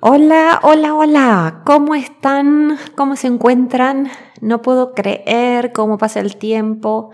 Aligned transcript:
Hola, 0.00 0.60
hola, 0.62 0.94
hola, 0.94 1.62
¿cómo 1.66 1.96
están? 1.96 2.78
¿Cómo 2.94 3.16
se 3.16 3.26
encuentran? 3.26 4.08
No 4.40 4.62
puedo 4.62 4.94
creer 4.94 5.72
cómo 5.72 5.98
pasa 5.98 6.20
el 6.20 6.36
tiempo. 6.36 7.10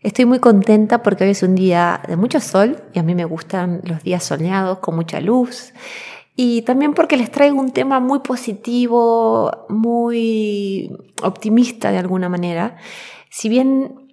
Estoy 0.00 0.24
muy 0.24 0.40
contenta 0.40 1.00
porque 1.04 1.22
hoy 1.22 1.30
es 1.30 1.44
un 1.44 1.54
día 1.54 2.00
de 2.08 2.16
mucho 2.16 2.40
sol 2.40 2.82
y 2.92 2.98
a 2.98 3.04
mí 3.04 3.14
me 3.14 3.24
gustan 3.24 3.82
los 3.84 4.02
días 4.02 4.24
soleados 4.24 4.78
con 4.80 4.96
mucha 4.96 5.20
luz. 5.20 5.72
Y 6.34 6.62
también 6.62 6.92
porque 6.92 7.16
les 7.16 7.30
traigo 7.30 7.60
un 7.60 7.70
tema 7.70 8.00
muy 8.00 8.18
positivo, 8.18 9.66
muy 9.68 10.90
optimista 11.22 11.92
de 11.92 11.98
alguna 11.98 12.28
manera. 12.28 12.78
Si 13.30 13.48
bien 13.48 14.07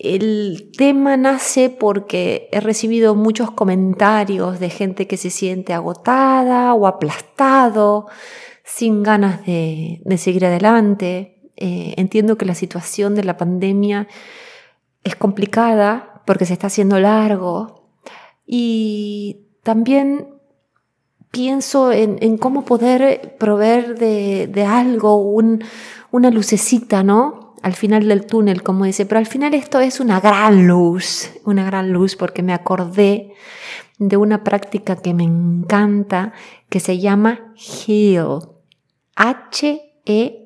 el 0.00 0.70
tema 0.76 1.16
nace 1.16 1.70
porque 1.70 2.48
he 2.52 2.60
recibido 2.60 3.14
muchos 3.14 3.50
comentarios 3.50 4.60
de 4.60 4.70
gente 4.70 5.06
que 5.06 5.16
se 5.16 5.30
siente 5.30 5.72
agotada 5.72 6.72
o 6.74 6.86
aplastado, 6.86 8.06
sin 8.64 9.02
ganas 9.02 9.44
de, 9.44 10.00
seguir 10.18 10.46
adelante. 10.46 11.50
Eh, 11.56 11.94
entiendo 11.96 12.38
que 12.38 12.44
la 12.44 12.54
situación 12.54 13.14
de 13.14 13.24
la 13.24 13.36
pandemia 13.36 14.06
es 15.02 15.16
complicada 15.16 16.22
porque 16.26 16.46
se 16.46 16.52
está 16.52 16.68
haciendo 16.68 17.00
largo 17.00 17.90
y 18.46 19.48
también 19.62 20.28
pienso 21.30 21.92
en, 21.92 22.38
cómo 22.38 22.64
poder 22.64 23.36
proveer 23.38 23.98
de, 23.98 24.64
algo, 24.64 25.16
una 25.16 26.30
lucecita, 26.30 27.02
¿no? 27.02 27.47
Al 27.62 27.74
final 27.74 28.08
del 28.08 28.26
túnel, 28.26 28.62
como 28.62 28.84
dice, 28.84 29.06
pero 29.06 29.18
al 29.18 29.26
final 29.26 29.54
esto 29.54 29.80
es 29.80 30.00
una 30.00 30.20
gran 30.20 30.66
luz, 30.66 31.30
una 31.44 31.64
gran 31.64 31.92
luz 31.92 32.16
porque 32.16 32.42
me 32.42 32.52
acordé 32.52 33.32
de 33.98 34.16
una 34.16 34.44
práctica 34.44 34.96
que 34.96 35.14
me 35.14 35.24
encanta 35.24 36.32
que 36.68 36.80
se 36.80 36.98
llama 36.98 37.54
Heal, 37.56 38.40
H-E-A-L. 39.16 40.38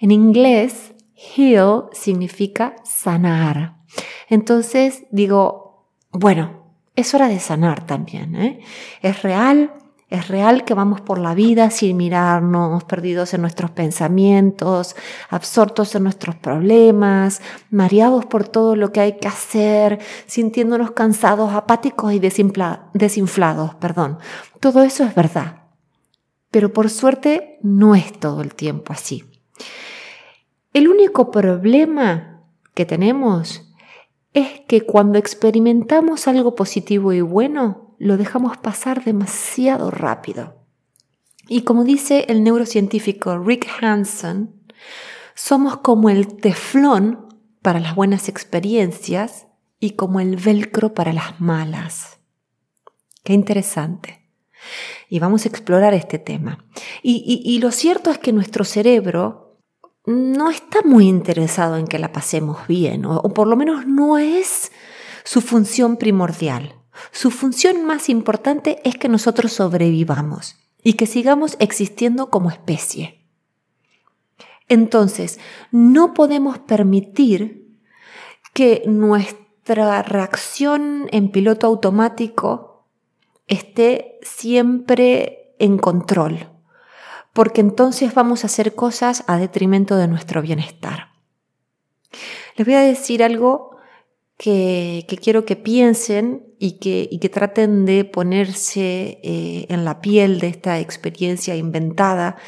En 0.00 0.10
inglés, 0.10 0.94
Heal 1.14 1.84
significa 1.92 2.76
sanar. 2.84 3.76
Entonces 4.28 5.04
digo, 5.10 5.88
bueno, 6.12 6.74
es 6.96 7.14
hora 7.14 7.28
de 7.28 7.40
sanar 7.40 7.86
también. 7.86 8.36
¿eh? 8.36 8.60
Es 9.02 9.22
real, 9.22 9.72
es 10.10 10.26
real 10.26 10.64
que 10.64 10.74
vamos 10.74 11.00
por 11.00 11.18
la 11.18 11.34
vida 11.34 11.70
sin 11.70 11.96
mirarnos, 11.96 12.82
perdidos 12.82 13.32
en 13.32 13.42
nuestros 13.42 13.70
pensamientos, 13.70 14.96
absortos 15.28 15.94
en 15.94 16.02
nuestros 16.02 16.34
problemas, 16.34 17.40
mareados 17.70 18.26
por 18.26 18.48
todo 18.48 18.74
lo 18.74 18.90
que 18.90 19.00
hay 19.00 19.18
que 19.18 19.28
hacer, 19.28 20.00
sintiéndonos 20.26 20.90
cansados, 20.90 21.54
apáticos 21.54 22.12
y 22.12 22.18
desinflados. 22.18 23.74
Perdón. 23.76 24.18
Todo 24.58 24.82
eso 24.82 25.04
es 25.04 25.14
verdad. 25.14 25.62
Pero 26.50 26.72
por 26.72 26.90
suerte 26.90 27.60
no 27.62 27.94
es 27.94 28.12
todo 28.18 28.42
el 28.42 28.56
tiempo 28.56 28.92
así. 28.92 29.24
El 30.72 30.88
único 30.88 31.30
problema 31.30 32.42
que 32.74 32.84
tenemos 32.84 33.72
es 34.32 34.60
que 34.66 34.82
cuando 34.82 35.18
experimentamos 35.18 36.26
algo 36.26 36.56
positivo 36.56 37.12
y 37.12 37.20
bueno, 37.20 37.89
lo 38.00 38.16
dejamos 38.16 38.56
pasar 38.56 39.04
demasiado 39.04 39.90
rápido. 39.90 40.56
Y 41.46 41.62
como 41.62 41.84
dice 41.84 42.24
el 42.28 42.42
neurocientífico 42.42 43.38
Rick 43.38 43.68
Hanson, 43.82 44.54
somos 45.34 45.76
como 45.76 46.08
el 46.08 46.36
teflón 46.38 47.28
para 47.60 47.78
las 47.78 47.94
buenas 47.94 48.30
experiencias 48.30 49.48
y 49.78 49.90
como 49.92 50.18
el 50.18 50.36
velcro 50.36 50.94
para 50.94 51.12
las 51.12 51.42
malas. 51.42 52.20
Qué 53.22 53.34
interesante. 53.34 54.30
Y 55.10 55.18
vamos 55.18 55.44
a 55.44 55.50
explorar 55.50 55.92
este 55.92 56.18
tema. 56.18 56.64
Y, 57.02 57.58
lo 57.60 57.70
cierto 57.70 58.10
es 58.10 58.18
que 58.18 58.32
nuestro 58.32 58.64
cerebro 58.64 59.58
no 60.06 60.48
está 60.48 60.80
muy 60.82 61.06
interesado 61.06 61.76
en 61.76 61.86
que 61.86 61.98
la 61.98 62.12
pasemos 62.12 62.66
bien, 62.66 63.04
o 63.04 63.22
por 63.34 63.46
lo 63.46 63.56
menos 63.56 63.86
no 63.86 64.16
es 64.16 64.72
su 65.24 65.42
función 65.42 65.98
primordial. 65.98 66.79
Su 67.12 67.30
función 67.30 67.84
más 67.84 68.08
importante 68.08 68.80
es 68.84 68.96
que 68.96 69.08
nosotros 69.08 69.52
sobrevivamos 69.52 70.56
y 70.82 70.94
que 70.94 71.06
sigamos 71.06 71.56
existiendo 71.58 72.30
como 72.30 72.50
especie. 72.50 73.20
Entonces, 74.68 75.40
no 75.72 76.14
podemos 76.14 76.58
permitir 76.60 77.76
que 78.54 78.82
nuestra 78.86 80.02
reacción 80.02 81.08
en 81.10 81.30
piloto 81.30 81.66
automático 81.66 82.86
esté 83.46 84.18
siempre 84.22 85.54
en 85.58 85.76
control, 85.76 86.48
porque 87.32 87.60
entonces 87.60 88.14
vamos 88.14 88.44
a 88.44 88.46
hacer 88.46 88.74
cosas 88.74 89.24
a 89.26 89.36
detrimento 89.38 89.96
de 89.96 90.08
nuestro 90.08 90.40
bienestar. 90.40 91.10
Les 92.56 92.66
voy 92.66 92.74
a 92.74 92.80
decir 92.80 93.22
algo 93.22 93.69
que, 94.40 95.18
quiero 95.22 95.44
que 95.44 95.54
piensen 95.54 96.46
y 96.58 96.78
que, 96.78 97.10
que 97.20 97.28
traten 97.28 97.84
de 97.84 98.06
ponerse 98.06 99.20
eh, 99.22 99.66
en 99.68 99.84
la 99.84 100.00
piel 100.00 100.40
de 100.40 100.48
esta 100.48 100.80
experiencia 100.80 101.56
inventada 101.56 102.38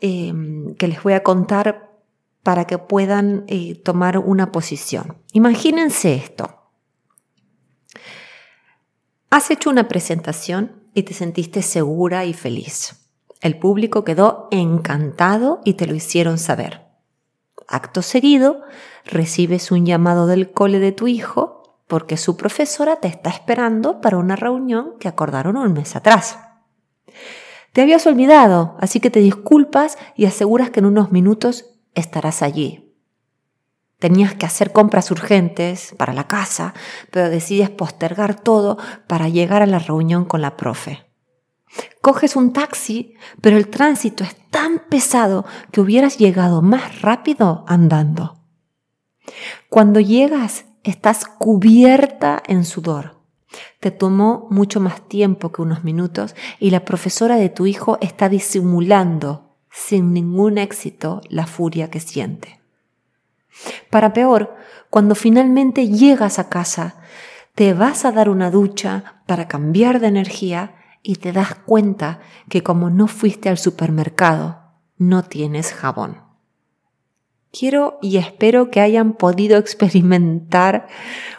em, 0.00 0.76
que 0.76 0.86
les 0.86 1.02
voy 1.02 1.14
a 1.14 1.24
contar 1.24 1.90
para 2.44 2.68
que 2.68 2.78
puedan 2.78 3.44
eh, 3.48 3.74
tomar 3.74 4.18
una 4.18 4.52
posición. 4.52 5.16
Imagínense 5.32 6.14
esto. 6.14 6.70
Has 9.28 9.50
hecho 9.50 9.68
una 9.68 9.88
presentación 9.88 10.84
y 10.94 11.02
te 11.02 11.12
sentiste 11.12 11.62
segura 11.62 12.24
y 12.24 12.34
feliz. 12.34 13.08
El 13.40 13.58
público 13.58 14.04
quedó 14.04 14.46
encantado 14.52 15.60
y 15.64 15.74
te 15.74 15.88
lo 15.88 15.94
hicieron 15.96 16.38
saber. 16.38 16.85
Acto 17.68 18.02
seguido, 18.02 18.62
recibes 19.04 19.70
un 19.70 19.86
llamado 19.86 20.26
del 20.26 20.52
cole 20.52 20.78
de 20.78 20.92
tu 20.92 21.08
hijo 21.08 21.80
porque 21.88 22.16
su 22.16 22.36
profesora 22.36 22.96
te 22.96 23.08
está 23.08 23.30
esperando 23.30 24.00
para 24.00 24.16
una 24.16 24.36
reunión 24.36 24.94
que 24.98 25.08
acordaron 25.08 25.56
un 25.56 25.72
mes 25.72 25.96
atrás. 25.96 26.38
Te 27.72 27.82
habías 27.82 28.06
olvidado, 28.06 28.76
así 28.80 29.00
que 29.00 29.10
te 29.10 29.20
disculpas 29.20 29.98
y 30.16 30.26
aseguras 30.26 30.70
que 30.70 30.80
en 30.80 30.86
unos 30.86 31.12
minutos 31.12 31.66
estarás 31.94 32.42
allí. 32.42 32.94
Tenías 33.98 34.34
que 34.34 34.46
hacer 34.46 34.72
compras 34.72 35.10
urgentes 35.10 35.94
para 35.96 36.12
la 36.12 36.28
casa, 36.28 36.74
pero 37.10 37.30
decides 37.30 37.70
postergar 37.70 38.38
todo 38.38 38.78
para 39.06 39.28
llegar 39.28 39.62
a 39.62 39.66
la 39.66 39.78
reunión 39.78 40.24
con 40.24 40.42
la 40.42 40.56
profe. 40.56 41.05
Coges 42.00 42.36
un 42.36 42.52
taxi, 42.52 43.14
pero 43.40 43.56
el 43.56 43.68
tránsito 43.68 44.24
es 44.24 44.36
tan 44.50 44.78
pesado 44.88 45.44
que 45.72 45.80
hubieras 45.80 46.18
llegado 46.18 46.62
más 46.62 47.02
rápido 47.02 47.64
andando. 47.66 48.38
Cuando 49.68 50.00
llegas, 50.00 50.66
estás 50.84 51.26
cubierta 51.26 52.42
en 52.46 52.64
sudor. 52.64 53.16
Te 53.80 53.90
tomó 53.90 54.46
mucho 54.50 54.80
más 54.80 55.08
tiempo 55.08 55.50
que 55.52 55.62
unos 55.62 55.84
minutos 55.84 56.34
y 56.60 56.70
la 56.70 56.84
profesora 56.84 57.36
de 57.36 57.48
tu 57.48 57.66
hijo 57.66 57.98
está 58.00 58.28
disimulando 58.28 59.56
sin 59.70 60.12
ningún 60.12 60.58
éxito 60.58 61.20
la 61.28 61.46
furia 61.46 61.90
que 61.90 62.00
siente. 62.00 62.60
Para 63.90 64.12
peor, 64.12 64.54
cuando 64.90 65.14
finalmente 65.14 65.88
llegas 65.88 66.38
a 66.38 66.48
casa, 66.48 66.96
te 67.54 67.74
vas 67.74 68.04
a 68.04 68.12
dar 68.12 68.28
una 68.28 68.50
ducha 68.50 69.22
para 69.26 69.48
cambiar 69.48 70.00
de 70.00 70.08
energía 70.08 70.74
y 71.08 71.14
te 71.14 71.30
das 71.30 71.54
cuenta 71.54 72.18
que 72.48 72.64
como 72.64 72.90
no 72.90 73.06
fuiste 73.06 73.48
al 73.48 73.58
supermercado, 73.58 74.60
no 74.98 75.22
tienes 75.22 75.72
jabón. 75.72 76.20
Quiero 77.52 78.00
y 78.02 78.16
espero 78.16 78.72
que 78.72 78.80
hayan 78.80 79.12
podido 79.12 79.56
experimentar 79.56 80.88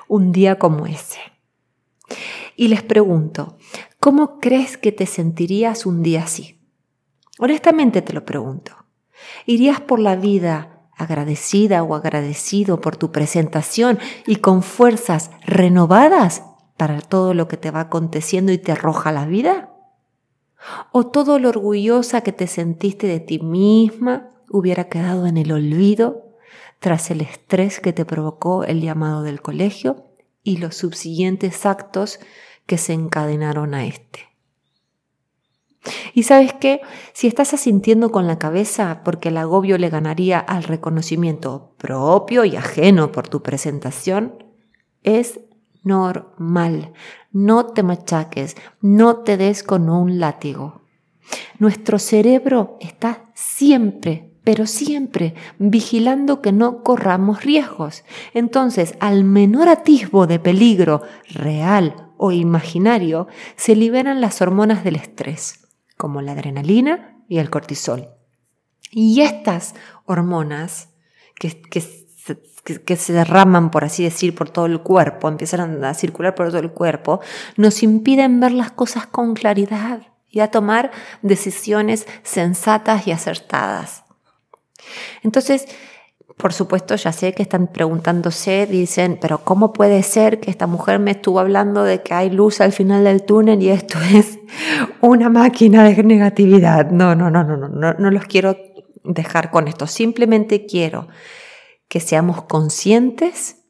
un 0.08 0.32
día 0.32 0.58
como 0.58 0.88
ese. 0.88 1.20
Y 2.56 2.70
les 2.70 2.82
pregunto, 2.82 3.58
¿cómo 4.00 4.40
crees 4.40 4.78
que 4.78 4.94
te 4.94 5.06
sentirías 5.06 5.86
un 5.86 6.02
día 6.02 6.24
así? 6.24 6.62
Honestamente 7.38 8.02
te 8.02 8.14
lo 8.14 8.24
pregunto. 8.24 8.72
¿Irías 9.46 9.82
por 9.82 10.00
la 10.00 10.16
vida 10.16 10.88
agradecida 10.96 11.84
o 11.84 11.94
agradecido 11.94 12.80
por 12.80 12.96
tu 12.96 13.12
presentación 13.12 14.00
y 14.26 14.38
con 14.38 14.64
fuerzas 14.64 15.30
renovadas 15.46 16.44
para 16.78 17.02
todo 17.02 17.34
lo 17.34 17.48
que 17.48 17.58
te 17.58 17.72
va 17.72 17.82
aconteciendo 17.82 18.52
y 18.52 18.58
te 18.58 18.72
arroja 18.72 19.12
la 19.12 19.26
vida? 19.26 19.74
¿O 20.92 21.08
todo 21.08 21.40
lo 21.40 21.50
orgullosa 21.50 22.22
que 22.22 22.32
te 22.32 22.48
sentiste 22.48 23.08
de 23.08 23.20
ti 23.20 23.40
misma 23.40 24.30
hubiera 24.50 24.86
quedado 24.86 25.28
en 25.28 25.38
el 25.38 25.52
olvido 25.52 26.36
tras 26.80 27.12
el 27.12 27.22
estrés 27.22 27.80
que 27.80 27.94
te 27.94 28.06
provocó 28.06 28.64
el 28.64 28.82
llamado 28.82 29.24
del 29.24 29.42
colegio 29.42 30.06
y 30.44 30.58
los 30.58 30.76
subsiguientes 30.76 31.66
actos 31.66 32.20
que 32.66 32.78
se 32.78 32.94
encadenaron 32.94 33.74
a 33.74 33.86
este? 33.86 34.28
Y 36.14 36.24
sabes 36.24 36.54
qué, 36.54 36.82
si 37.14 37.28
estás 37.28 37.54
asintiendo 37.54 38.12
con 38.12 38.28
la 38.28 38.40
cabeza 38.40 39.02
porque 39.04 39.30
el 39.30 39.38
agobio 39.38 39.78
le 39.78 39.90
ganaría 39.90 40.40
al 40.40 40.64
reconocimiento 40.64 41.74
propio 41.78 42.44
y 42.46 42.56
ajeno 42.56 43.12
por 43.12 43.28
tu 43.28 43.42
presentación, 43.42 44.44
es 45.04 45.40
normal. 45.84 46.94
No 47.32 47.68
te 47.68 47.84
machaques, 47.84 48.56
no 48.82 49.18
te 49.18 49.38
des 49.38 49.64
con 49.64 49.90
un 49.90 50.20
látigo. 50.20 50.82
Nuestro 51.60 52.00
cerebro 52.00 52.78
está 52.80 53.30
siempre, 53.34 54.32
pero 54.44 54.66
siempre 54.66 55.36
vigilando 55.60 56.42
que 56.42 56.52
no 56.52 56.84
corramos 56.84 57.44
riesgos. 57.44 58.04
Entonces, 58.34 58.96
al 59.00 59.24
menor 59.24 59.68
atisbo 59.70 60.28
de 60.28 60.40
peligro 60.40 61.02
real 61.30 62.12
o 62.18 62.32
imaginario, 62.32 63.28
se 63.56 63.76
liberan 63.76 64.22
las 64.22 64.42
hormonas 64.42 64.84
del 64.84 64.96
estrés, 64.96 65.68
como 65.98 66.22
la 66.22 66.32
adrenalina 66.32 67.24
y 67.28 67.40
el 67.40 67.50
cortisol. 67.50 68.10
Y 68.92 69.22
estas 69.22 69.76
hormonas 70.06 70.90
que, 71.36 71.62
que 71.62 72.07
que, 72.64 72.96
se 72.98 73.14
derraman, 73.14 73.72
por 73.72 73.86
así 73.86 74.04
decir, 74.04 74.36
por 74.36 74.50
todo 74.50 74.66
el 74.66 74.82
cuerpo, 74.82 75.30
empiezan 75.30 75.84
a 75.84 75.94
circular 75.94 76.36
por 76.36 76.48
todo 76.48 76.60
el 76.60 76.72
cuerpo, 76.72 77.22
nos 77.56 77.82
impiden 77.84 78.40
ver 78.40 78.52
las 78.52 78.72
cosas 78.72 79.08
con 79.08 79.36
claridad 79.36 80.02
y 80.30 80.42
a 80.42 80.52
tomar 80.52 80.92
decisiones 81.22 82.06
sensatas 82.24 83.08
y 83.08 83.12
acertadas. 83.12 84.04
Entonces, 85.24 85.68
por 86.38 86.54
supuesto, 86.54 86.96
ya 86.96 87.12
sé 87.12 87.34
que 87.34 87.42
están 87.42 87.68
preguntándose, 87.68 88.68
dicen, 88.68 89.18
pero 89.20 89.40
¿cómo 89.40 89.74
puede 89.74 90.04
ser 90.04 90.40
que 90.40 90.52
esta 90.52 90.68
mujer 90.68 91.00
me 91.00 91.12
estuvo 91.12 91.40
hablando 91.40 91.84
de 91.84 92.04
que 92.04 92.14
hay 92.14 92.30
luz 92.30 92.62
al 92.62 92.74
final 92.74 93.06
del 93.06 93.24
túnel 93.24 93.62
y 93.64 93.70
esto 93.70 93.98
es 94.14 94.38
una 95.02 95.30
máquina 95.30 95.84
de 95.86 96.04
negatividad? 96.04 96.92
No, 96.92 97.16
no, 97.16 97.32
no, 97.32 97.44
no, 97.44 97.58
no, 97.58 97.70
no, 97.70 97.94
no 97.94 98.12
los 98.12 98.26
quiero 98.26 98.56
dejar 99.04 99.50
con 99.50 99.68
esto. 99.68 99.88
Simplemente 99.88 100.66
quiero 100.66 101.08
que 101.88 102.00
seamos 102.00 102.44
conscientes 102.44 103.64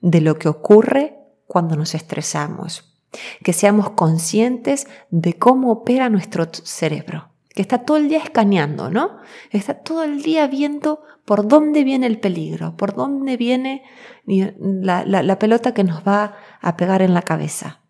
de 0.00 0.20
lo 0.20 0.38
que 0.38 0.48
ocurre 0.48 1.18
cuando 1.46 1.76
nos 1.76 1.94
estresamos, 1.94 2.94
que 3.42 3.52
seamos 3.52 3.90
conscientes 3.90 4.86
de 5.10 5.34
cómo 5.34 5.72
opera 5.72 6.08
nuestro 6.08 6.46
cerebro, 6.52 7.30
que 7.48 7.62
está 7.62 7.78
todo 7.78 7.96
el 7.96 8.08
día 8.08 8.18
escaneando, 8.18 8.90
¿no? 8.90 9.18
Está 9.50 9.74
todo 9.74 10.04
el 10.04 10.22
día 10.22 10.46
viendo 10.46 11.02
por 11.24 11.48
dónde 11.48 11.84
viene 11.84 12.06
el 12.06 12.20
peligro, 12.20 12.76
por 12.76 12.94
dónde 12.94 13.36
viene 13.36 13.82
la, 14.26 15.04
la 15.04 15.38
pelota 15.38 15.74
que 15.74 15.84
nos 15.84 16.06
va 16.06 16.36
a 16.60 16.76
pegar 16.76 17.02
en 17.02 17.14
la 17.14 17.22
cabeza. 17.22 17.82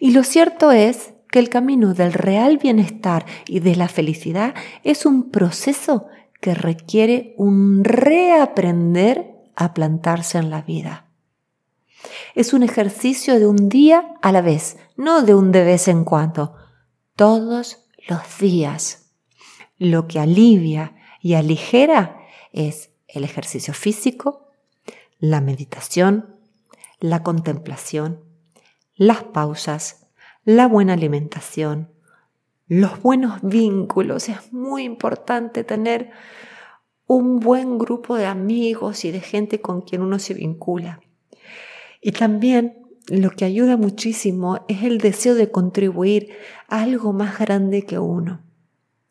Y 0.00 0.12
lo 0.12 0.24
cierto 0.24 0.72
es 0.72 1.12
que 1.30 1.38
el 1.38 1.50
camino 1.50 1.92
del 1.92 2.12
real 2.12 2.56
bienestar 2.56 3.26
y 3.46 3.60
de 3.60 3.76
la 3.76 3.88
felicidad 3.88 4.54
es 4.84 5.04
un 5.04 5.30
proceso 5.30 6.06
que 6.46 6.54
requiere 6.54 7.34
un 7.38 7.82
reaprender 7.82 9.34
a 9.56 9.74
plantarse 9.74 10.38
en 10.38 10.48
la 10.48 10.62
vida. 10.62 11.10
Es 12.36 12.52
un 12.52 12.62
ejercicio 12.62 13.40
de 13.40 13.48
un 13.48 13.68
día 13.68 14.14
a 14.22 14.30
la 14.30 14.42
vez, 14.42 14.76
no 14.96 15.22
de 15.22 15.34
un 15.34 15.50
de 15.50 15.64
vez 15.64 15.88
en 15.88 16.04
cuando, 16.04 16.54
todos 17.16 17.88
los 18.06 18.20
días. 18.38 19.10
Lo 19.76 20.06
que 20.06 20.20
alivia 20.20 20.94
y 21.20 21.34
aligera 21.34 22.20
es 22.52 22.90
el 23.08 23.24
ejercicio 23.24 23.74
físico, 23.74 24.52
la 25.18 25.40
meditación, 25.40 26.36
la 27.00 27.24
contemplación, 27.24 28.22
las 28.94 29.24
pausas, 29.24 30.06
la 30.44 30.68
buena 30.68 30.92
alimentación, 30.92 31.90
los 32.68 33.00
buenos 33.00 33.40
vínculos. 33.42 34.28
Es 34.28 34.52
muy 34.52 34.84
importante 34.84 35.64
tener 35.64 36.10
un 37.06 37.38
buen 37.38 37.78
grupo 37.78 38.16
de 38.16 38.26
amigos 38.26 39.04
y 39.04 39.12
de 39.12 39.20
gente 39.20 39.60
con 39.60 39.82
quien 39.82 40.02
uno 40.02 40.18
se 40.18 40.34
vincula. 40.34 41.00
Y 42.00 42.12
también 42.12 42.86
lo 43.08 43.30
que 43.30 43.44
ayuda 43.44 43.76
muchísimo 43.76 44.64
es 44.68 44.82
el 44.82 44.98
deseo 44.98 45.34
de 45.34 45.50
contribuir 45.50 46.30
a 46.68 46.82
algo 46.82 47.12
más 47.12 47.38
grande 47.38 47.82
que 47.82 47.98
uno. 47.98 48.42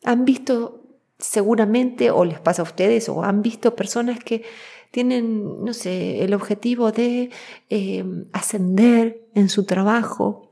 Han 0.04 0.26
visto 0.26 0.82
seguramente, 1.18 2.12
o 2.12 2.26
les 2.26 2.40
pasa 2.40 2.62
a 2.62 2.66
ustedes, 2.66 3.08
o 3.08 3.24
han 3.24 3.42
visto 3.42 3.76
personas 3.76 4.20
que 4.20 4.44
tienen, 4.92 5.64
no 5.64 5.74
sé, 5.74 6.24
el 6.24 6.34
objetivo 6.34 6.92
de 6.92 7.30
eh, 7.70 8.06
ascender 8.34 9.26
en 9.34 9.50
su 9.50 9.66
trabajo, 9.66 10.52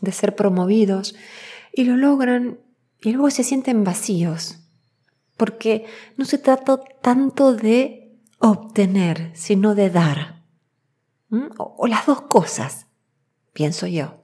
de 0.00 0.12
ser 0.12 0.34
promovidos 0.34 1.14
y 1.72 1.84
lo 1.84 1.96
logran 1.96 2.60
y 3.00 3.12
luego 3.12 3.30
se 3.30 3.44
sienten 3.44 3.84
vacíos, 3.84 4.58
porque 5.36 5.86
no 6.16 6.24
se 6.24 6.38
trata 6.38 6.80
tanto 7.00 7.54
de 7.54 8.18
obtener, 8.38 9.30
sino 9.34 9.74
de 9.74 9.90
dar. 9.90 10.44
O, 11.56 11.86
las 11.86 12.06
dos 12.06 12.22
cosas, 12.22 12.86
pienso 13.52 13.86
yo. 13.86 14.22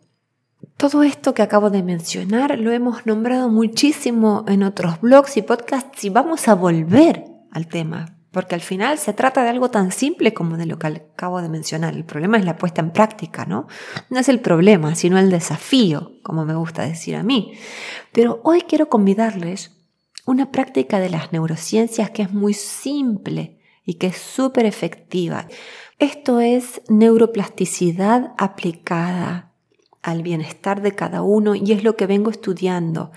Todo 0.77 1.03
esto 1.05 1.35
que 1.35 1.43
acabo 1.43 1.71
de 1.71 1.83
mencionar 1.83 2.59
lo 2.59 2.73
hemos 2.73 3.07
nombrado 3.07 3.49
muchísimo 3.49 4.45
en 4.49 4.63
otros 4.63 5.01
blogs 5.01 5.37
y 5.37 5.43
podcasts 5.43 6.05
y 6.05 6.11
vamos 6.11 6.49
a 6.49 6.55
volver 6.55 7.25
al 7.53 7.69
tema 7.69 8.16
porque 8.37 8.55
al 8.55 8.61
final 8.61 8.99
se 8.99 9.15
trata 9.15 9.43
de 9.43 9.49
algo 9.49 9.71
tan 9.71 9.91
simple 9.91 10.35
como 10.35 10.59
de 10.59 10.67
lo 10.67 10.79
que 10.79 10.89
acabo 10.89 11.41
de 11.41 11.49
mencionar. 11.49 11.95
El 11.95 12.05
problema 12.05 12.37
es 12.37 12.45
la 12.45 12.59
puesta 12.59 12.83
en 12.83 12.91
práctica, 12.91 13.47
¿no? 13.47 13.67
No 14.11 14.21
es 14.21 14.29
el 14.29 14.41
problema, 14.41 14.95
sino 14.95 15.19
el 15.19 15.31
desafío, 15.31 16.13
como 16.23 16.45
me 16.45 16.55
gusta 16.55 16.83
decir 16.83 17.17
a 17.17 17.23
mí. 17.23 17.55
Pero 18.13 18.43
hoy 18.45 18.61
quiero 18.61 18.91
convidarles 18.91 19.73
una 20.27 20.53
práctica 20.53 21.01
de 21.01 21.09
las 21.09 21.33
neurociencias 21.33 22.11
que 22.11 22.21
es 22.21 22.31
muy 22.31 22.53
simple 22.53 23.59
y 23.87 23.95
que 23.95 24.09
es 24.09 24.19
súper 24.19 24.67
efectiva. 24.67 25.49
Esto 25.99 26.41
es 26.41 26.83
neuroplasticidad 26.91 28.35
aplicada 28.37 29.55
al 30.03 30.23
bienestar 30.23 30.83
de 30.83 30.93
cada 30.93 31.23
uno 31.23 31.55
y 31.55 31.73
es 31.73 31.85
lo 31.85 31.97
que 31.97 32.07
vengo 32.07 32.31
estudiando. 32.31 33.13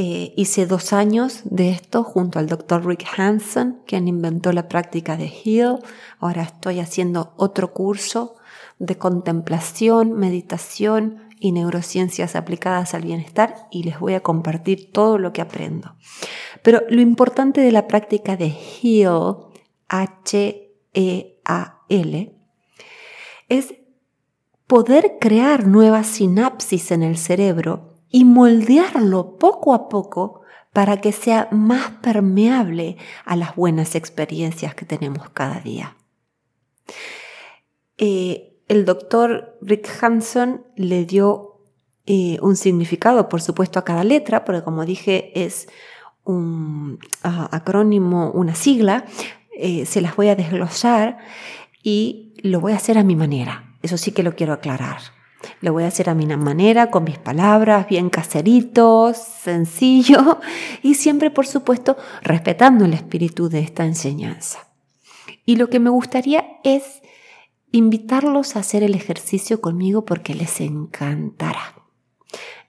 Eh, 0.00 0.32
hice 0.36 0.64
dos 0.66 0.92
años 0.92 1.40
de 1.42 1.70
esto 1.70 2.04
junto 2.04 2.38
al 2.38 2.46
doctor 2.46 2.86
Rick 2.86 3.04
Hansen, 3.16 3.80
quien 3.84 4.06
inventó 4.06 4.52
la 4.52 4.68
práctica 4.68 5.16
de 5.16 5.26
Heal. 5.26 5.80
Ahora 6.20 6.42
estoy 6.42 6.78
haciendo 6.78 7.34
otro 7.36 7.72
curso 7.72 8.36
de 8.78 8.96
contemplación, 8.96 10.12
meditación 10.12 11.28
y 11.40 11.50
neurociencias 11.50 12.36
aplicadas 12.36 12.94
al 12.94 13.02
bienestar 13.02 13.56
y 13.72 13.82
les 13.82 13.98
voy 13.98 14.14
a 14.14 14.20
compartir 14.20 14.92
todo 14.92 15.18
lo 15.18 15.32
que 15.32 15.40
aprendo. 15.40 15.96
Pero 16.62 16.82
lo 16.88 17.00
importante 17.00 17.60
de 17.60 17.72
la 17.72 17.88
práctica 17.88 18.36
de 18.36 18.50
Heal, 18.54 19.38
H-E-A-L, 19.88 20.62
es 23.48 23.74
poder 24.68 25.16
crear 25.20 25.66
nuevas 25.66 26.06
sinapsis 26.06 26.92
en 26.92 27.02
el 27.02 27.16
cerebro 27.16 27.97
y 28.10 28.24
moldearlo 28.24 29.36
poco 29.36 29.74
a 29.74 29.88
poco 29.88 30.42
para 30.72 31.00
que 31.00 31.12
sea 31.12 31.48
más 31.50 31.90
permeable 32.02 32.96
a 33.24 33.36
las 33.36 33.56
buenas 33.56 33.94
experiencias 33.94 34.74
que 34.74 34.84
tenemos 34.84 35.30
cada 35.30 35.60
día. 35.60 35.96
Eh, 37.96 38.60
el 38.68 38.84
doctor 38.84 39.58
Rick 39.60 39.88
Hanson 40.00 40.64
le 40.76 41.04
dio 41.04 41.60
eh, 42.06 42.38
un 42.42 42.56
significado, 42.56 43.28
por 43.28 43.42
supuesto, 43.42 43.78
a 43.78 43.84
cada 43.84 44.04
letra, 44.04 44.44
porque 44.44 44.62
como 44.62 44.84
dije 44.84 45.32
es 45.34 45.68
un 46.24 46.98
ah, 47.22 47.48
acrónimo, 47.50 48.30
una 48.30 48.54
sigla, 48.54 49.04
eh, 49.56 49.86
se 49.86 50.00
las 50.00 50.14
voy 50.14 50.28
a 50.28 50.36
desglosar 50.36 51.18
y 51.82 52.34
lo 52.42 52.60
voy 52.60 52.72
a 52.72 52.76
hacer 52.76 52.98
a 52.98 53.02
mi 53.02 53.16
manera. 53.16 53.74
Eso 53.82 53.96
sí 53.96 54.12
que 54.12 54.22
lo 54.22 54.36
quiero 54.36 54.52
aclarar. 54.52 55.00
Lo 55.60 55.72
voy 55.72 55.84
a 55.84 55.88
hacer 55.88 56.10
a 56.10 56.14
mi 56.14 56.26
manera, 56.26 56.90
con 56.90 57.04
mis 57.04 57.18
palabras, 57.18 57.86
bien 57.88 58.10
caseritos, 58.10 59.16
sencillo 59.16 60.40
y 60.82 60.94
siempre, 60.94 61.30
por 61.30 61.46
supuesto, 61.46 61.96
respetando 62.22 62.84
el 62.84 62.94
espíritu 62.94 63.48
de 63.48 63.60
esta 63.60 63.84
enseñanza. 63.84 64.68
Y 65.44 65.56
lo 65.56 65.70
que 65.70 65.80
me 65.80 65.90
gustaría 65.90 66.44
es 66.64 67.02
invitarlos 67.70 68.56
a 68.56 68.60
hacer 68.60 68.82
el 68.82 68.94
ejercicio 68.94 69.60
conmigo 69.60 70.04
porque 70.04 70.34
les 70.34 70.60
encantará. 70.60 71.74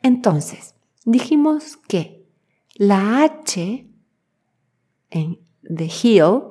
Entonces, 0.01 0.75
dijimos 1.05 1.77
que 1.87 2.25
la 2.75 3.23
H 3.23 3.87
en, 5.09 5.39
de 5.61 5.85
heal 5.85 6.43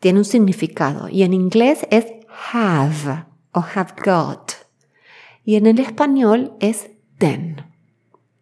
tiene 0.00 0.18
un 0.18 0.24
significado 0.24 1.08
y 1.08 1.22
en 1.22 1.32
inglés 1.32 1.86
es 1.90 2.06
have 2.52 3.26
o 3.52 3.60
have 3.60 3.94
got 4.04 4.61
y 5.44 5.56
en 5.56 5.66
el 5.66 5.78
español 5.78 6.52
es 6.60 6.90
ten. 7.18 7.64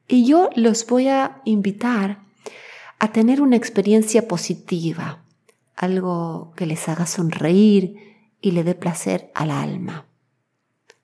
Y 0.07 0.26
yo 0.26 0.50
los 0.57 0.87
voy 0.87 1.09
a 1.09 1.40
invitar 1.45 2.21
a 2.99 3.12
tener 3.12 3.40
una 3.40 3.57
experiencia 3.57 4.28
positiva, 4.28 5.25
algo 5.76 6.52
que 6.57 6.66
les 6.66 6.88
haga 6.88 7.07
sonreír 7.07 7.97
y 8.40 8.50
le 8.50 8.64
dé 8.64 8.75
placer 8.75 9.30
al 9.35 9.50
alma. 9.50 10.07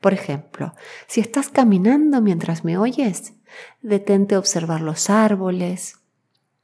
Por 0.00 0.12
ejemplo, 0.12 0.74
si 1.06 1.20
estás 1.20 1.48
caminando 1.48 2.20
mientras 2.20 2.64
me 2.64 2.76
oyes, 2.76 3.32
detente 3.80 4.34
a 4.34 4.38
observar 4.38 4.82
los 4.82 5.08
árboles, 5.08 6.00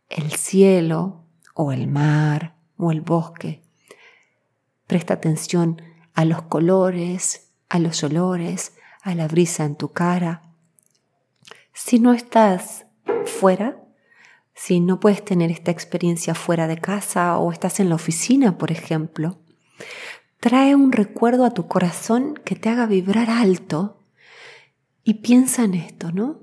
el 0.09 0.33
cielo 0.33 1.25
o 1.55 1.73
el 1.73 1.87
mar 1.87 2.57
o 2.77 2.93
el 2.93 3.01
bosque. 3.01 3.63
Presta 4.87 5.15
atención 5.15 5.81
a 6.15 6.25
los 6.25 6.43
colores, 6.43 7.53
a 7.69 7.79
los 7.79 8.05
olores, 8.05 8.75
a 9.03 9.15
la 9.15 9.29
brisa 9.29 9.65
en 9.65 9.77
tu 9.77 9.93
cara. 9.93 10.43
Si 11.75 11.99
no 11.99 12.13
estás 12.13 12.87
fuera, 13.27 13.83
si 14.55 14.81
no 14.81 15.01
puedes 15.01 15.25
tener 15.25 15.51
esta 15.51 15.71
experiencia 15.71 16.35
fuera 16.35 16.69
de 16.69 16.79
casa 16.79 17.37
o 17.39 17.53
estás 17.53 17.81
en 17.81 17.89
la 17.89 17.97
oficina, 17.97 18.59
por 18.59 18.71
ejemplo, 18.71 19.41
trae 20.41 20.75
un 20.75 20.93
recuerdo 20.93 21.45
a 21.45 21.55
tu 21.55 21.67
corazón 21.67 22.35
que 22.45 22.55
te 22.55 22.69
haga 22.69 22.87
vibrar 22.87 23.29
alto 23.29 24.05
y 25.05 25.15
piensa 25.15 25.65
en 25.65 25.75
esto, 25.75 26.13
¿no? 26.13 26.41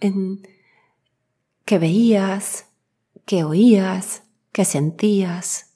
En 0.00 0.46
qué 1.64 1.78
veías, 1.78 2.66
qué 3.26 3.44
oías, 3.44 4.22
qué 4.52 4.64
sentías, 4.64 5.74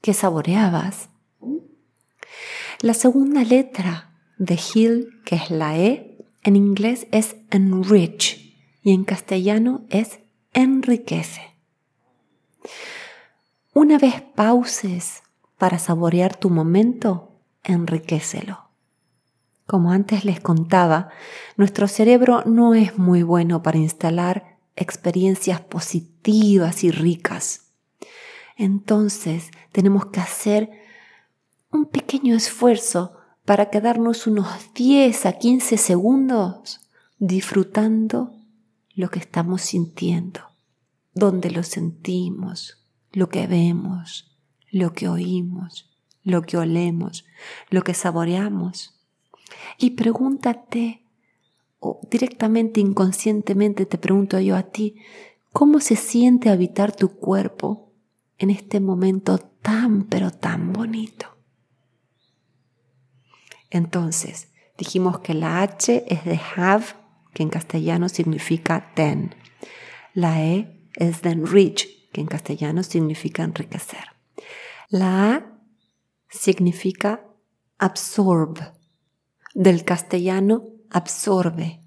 qué 0.00 0.12
saboreabas. 0.12 1.08
La 2.80 2.94
segunda 2.94 3.44
letra 3.44 4.11
de 4.42 4.58
Hill, 4.58 5.20
que 5.24 5.36
es 5.36 5.50
la 5.50 5.78
E, 5.78 6.18
en 6.42 6.56
inglés 6.56 7.06
es 7.12 7.36
enrich 7.50 8.58
y 8.82 8.92
en 8.92 9.04
castellano 9.04 9.84
es 9.88 10.18
enriquece. 10.52 11.56
Una 13.72 13.98
vez 13.98 14.20
pauses 14.34 15.22
para 15.58 15.78
saborear 15.78 16.34
tu 16.34 16.50
momento, 16.50 17.38
enriquecelo. 17.62 18.68
Como 19.66 19.92
antes 19.92 20.24
les 20.24 20.40
contaba, 20.40 21.10
nuestro 21.56 21.86
cerebro 21.86 22.42
no 22.44 22.74
es 22.74 22.98
muy 22.98 23.22
bueno 23.22 23.62
para 23.62 23.78
instalar 23.78 24.58
experiencias 24.74 25.60
positivas 25.60 26.82
y 26.82 26.90
ricas. 26.90 27.70
Entonces 28.56 29.52
tenemos 29.70 30.06
que 30.06 30.18
hacer 30.18 30.70
un 31.70 31.86
pequeño 31.86 32.34
esfuerzo 32.34 33.21
para 33.44 33.70
quedarnos 33.70 34.26
unos 34.26 34.46
10 34.74 35.26
a 35.26 35.32
15 35.32 35.76
segundos 35.76 36.80
disfrutando 37.18 38.32
lo 38.94 39.10
que 39.10 39.18
estamos 39.18 39.62
sintiendo, 39.62 40.40
donde 41.14 41.50
lo 41.50 41.62
sentimos, 41.62 42.78
lo 43.12 43.28
que 43.28 43.46
vemos, 43.46 44.38
lo 44.70 44.92
que 44.92 45.08
oímos, 45.08 45.90
lo 46.24 46.42
que 46.42 46.56
olemos, 46.56 47.24
lo 47.70 47.82
que 47.82 47.94
saboreamos. 47.94 48.98
Y 49.78 49.90
pregúntate, 49.90 51.02
o 51.80 52.00
directamente, 52.10 52.80
inconscientemente 52.80 53.86
te 53.86 53.98
pregunto 53.98 54.38
yo 54.40 54.56
a 54.56 54.62
ti, 54.62 54.96
¿cómo 55.52 55.80
se 55.80 55.96
siente 55.96 56.48
habitar 56.48 56.94
tu 56.94 57.10
cuerpo 57.10 57.92
en 58.38 58.50
este 58.50 58.80
momento 58.80 59.38
tan, 59.38 60.04
pero 60.04 60.30
tan 60.30 60.72
bonito? 60.72 61.31
Entonces, 63.72 64.48
dijimos 64.76 65.20
que 65.20 65.32
la 65.32 65.62
H 65.62 66.04
es 66.06 66.24
de 66.26 66.38
have, 66.56 66.84
que 67.32 67.42
en 67.42 67.48
castellano 67.48 68.10
significa 68.10 68.92
ten. 68.94 69.34
La 70.12 70.42
E 70.42 70.90
es 70.94 71.22
de 71.22 71.30
enrich, 71.30 72.10
que 72.12 72.20
en 72.20 72.26
castellano 72.26 72.82
significa 72.82 73.42
enriquecer. 73.42 74.04
La 74.90 75.32
A 75.32 75.58
significa 76.28 77.24
absorb, 77.78 78.58
del 79.54 79.84
castellano 79.84 80.64
absorbe. 80.90 81.80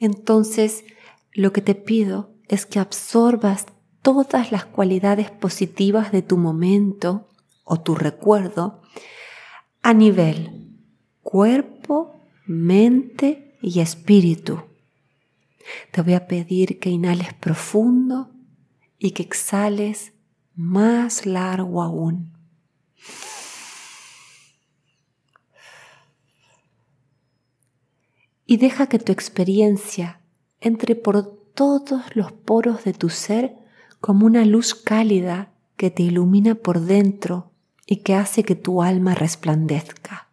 Entonces, 0.00 0.84
lo 1.32 1.54
que 1.54 1.62
te 1.62 1.74
pido 1.74 2.34
es 2.48 2.66
que 2.66 2.78
absorbas 2.78 3.64
todas 4.02 4.52
las 4.52 4.66
cualidades 4.66 5.30
positivas 5.30 6.12
de 6.12 6.20
tu 6.20 6.36
momento 6.36 7.30
o 7.64 7.80
tu 7.80 7.94
recuerdo 7.94 8.82
a 9.82 9.92
nivel 9.92 10.62
cuerpo, 11.22 12.14
mente 12.46 13.56
y 13.60 13.80
espíritu. 13.80 14.62
Te 15.92 16.02
voy 16.02 16.14
a 16.14 16.26
pedir 16.26 16.78
que 16.78 16.90
inhales 16.90 17.34
profundo 17.34 18.30
y 18.98 19.12
que 19.12 19.22
exhales 19.22 20.12
más 20.54 21.26
largo 21.26 21.82
aún. 21.82 22.32
Y 28.46 28.58
deja 28.58 28.86
que 28.86 28.98
tu 28.98 29.12
experiencia 29.12 30.20
entre 30.60 30.94
por 30.94 31.42
todos 31.54 32.14
los 32.14 32.32
poros 32.32 32.84
de 32.84 32.92
tu 32.92 33.08
ser 33.08 33.56
como 34.00 34.26
una 34.26 34.44
luz 34.44 34.74
cálida 34.74 35.52
que 35.76 35.90
te 35.90 36.02
ilumina 36.02 36.54
por 36.54 36.80
dentro 36.80 37.51
y 37.86 37.96
que 37.98 38.14
hace 38.14 38.44
que 38.44 38.54
tu 38.54 38.82
alma 38.82 39.14
resplandezca. 39.14 40.28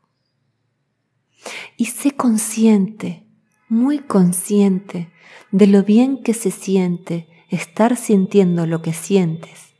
Y 1.77 1.85
sé 1.85 2.15
consciente, 2.15 3.25
muy 3.67 3.99
consciente 3.99 5.11
de 5.51 5.67
lo 5.67 5.83
bien 5.83 6.21
que 6.21 6.33
se 6.33 6.51
siente 6.51 7.27
estar 7.49 7.95
sintiendo 7.95 8.65
lo 8.65 8.81
que 8.81 8.93
sientes. 8.93 9.73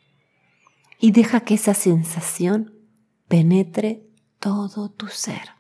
Y 0.99 1.11
deja 1.11 1.41
que 1.41 1.53
esa 1.55 1.73
sensación 1.73 2.73
penetre 3.27 4.03
todo 4.39 4.89
tu 4.89 5.07
ser. 5.07 5.59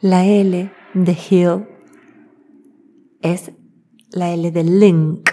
La 0.00 0.24
L 0.26 0.72
de 0.94 1.12
Hill 1.30 1.64
es 3.20 3.52
la 4.12 4.30
L 4.30 4.50
de 4.50 4.64
link, 4.64 5.30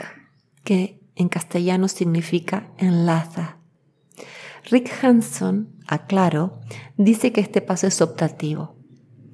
que 0.64 1.00
en 1.16 1.30
castellano 1.30 1.88
significa 1.88 2.72
enlaza. 2.78 3.58
Rick 4.70 4.92
Hanson, 5.04 5.70
aclaro, 5.88 6.60
dice 6.98 7.32
que 7.32 7.42
este 7.42 7.62
paso 7.62 7.88
es 7.88 8.02
optativo 8.02 8.76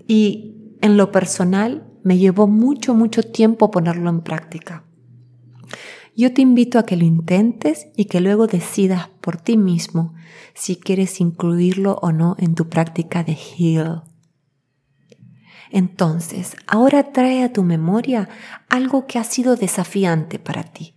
y 0.08 0.76
en 0.82 0.98
lo 0.98 1.12
personal 1.12 1.88
me 2.04 2.18
llevó 2.18 2.48
mucho, 2.48 2.94
mucho 2.94 3.24
tiempo 3.24 3.72
ponerlo 3.72 4.10
en 4.10 4.22
práctica. 4.22 4.86
Yo 6.16 6.34
te 6.34 6.42
invito 6.42 6.80
a 6.80 6.86
que 6.86 6.96
lo 6.96 7.04
intentes 7.04 7.88
y 7.98 8.06
que 8.06 8.22
luego 8.22 8.48
decidas 8.48 9.10
por 9.20 9.38
ti 9.38 9.58
mismo 9.58 10.14
si 10.54 10.78
quieres 10.78 11.20
incluirlo 11.20 12.00
o 12.02 12.12
no 12.12 12.36
en 12.40 12.56
tu 12.56 12.70
práctica 12.70 13.24
de 13.24 13.34
Heal. 13.34 14.04
Entonces, 15.76 16.56
ahora 16.68 17.12
trae 17.12 17.44
a 17.44 17.52
tu 17.52 17.62
memoria 17.62 18.30
algo 18.70 19.08
que 19.08 19.20
ha 19.20 19.26
sido 19.26 19.58
desafiante 19.58 20.40
para 20.40 20.64
ti. 20.64 20.96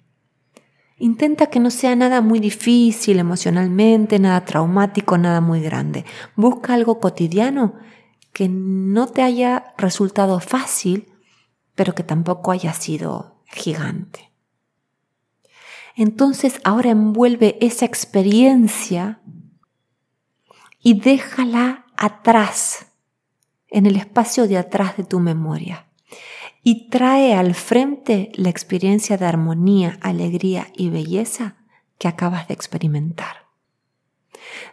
Intenta 0.99 1.49
que 1.49 1.59
no 1.59 1.73
sea 1.73 1.97
nada 1.97 2.21
muy 2.21 2.39
difícil 2.39 3.19
emocionalmente, 3.19 4.21
nada 4.21 4.45
traumático, 4.45 5.19
nada 5.19 5.41
muy 5.41 5.61
grande. 5.61 6.05
Busca 6.37 6.75
algo 6.75 7.01
cotidiano 7.01 7.75
que 8.33 8.49
no 8.49 9.09
te 9.09 9.23
haya 9.23 9.75
resultado 9.79 10.39
fácil, 10.39 11.09
pero 11.75 11.97
que 11.97 12.05
tampoco 12.05 12.53
haya 12.53 12.73
sido 12.73 13.43
gigante. 13.47 14.31
Entonces 15.97 16.61
ahora 16.63 16.91
envuelve 16.91 17.59
esa 17.61 17.85
experiencia 17.85 19.21
y 20.81 21.01
déjala 21.01 21.85
atrás 21.97 22.88
en 23.71 23.87
el 23.87 23.97
espacio 23.97 24.49
de 24.49 24.59
atrás 24.59 24.97
de 24.97 25.05
tu 25.05 25.21
memoria 25.21 25.87
y 26.63 26.89
trae 26.89 27.35
al 27.35 27.55
frente 27.55 28.31
la 28.35 28.51
experiencia 28.51 29.17
de 29.17 29.27
armonía, 29.27 29.99
alegría 30.03 30.69
y 30.77 30.91
belleza 30.91 31.57
que 31.99 32.09
acabas 32.09 32.49
de 32.49 32.55
experimentar. 32.55 33.47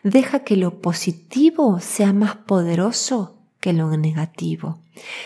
Deja 0.03 0.43
que 0.43 0.57
lo 0.57 0.81
positivo 0.81 1.79
sea 1.79 2.13
más 2.13 2.35
poderoso 2.35 3.37
que 3.59 3.73
lo 3.73 3.95
negativo 3.97 4.79